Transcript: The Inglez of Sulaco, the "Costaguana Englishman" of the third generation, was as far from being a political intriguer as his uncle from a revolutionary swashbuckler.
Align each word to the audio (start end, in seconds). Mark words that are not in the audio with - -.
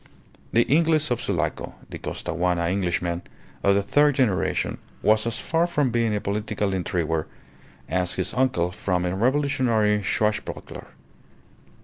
The 0.51 0.63
Inglez 0.63 1.11
of 1.11 1.21
Sulaco, 1.21 1.75
the 1.91 1.99
"Costaguana 1.99 2.67
Englishman" 2.69 3.21
of 3.61 3.75
the 3.75 3.83
third 3.83 4.15
generation, 4.15 4.79
was 5.03 5.27
as 5.27 5.37
far 5.37 5.67
from 5.67 5.91
being 5.91 6.15
a 6.15 6.19
political 6.19 6.73
intriguer 6.73 7.27
as 7.87 8.15
his 8.15 8.33
uncle 8.33 8.71
from 8.71 9.05
a 9.05 9.15
revolutionary 9.15 10.01
swashbuckler. 10.01 10.87